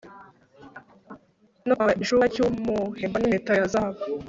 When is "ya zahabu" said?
3.59-4.01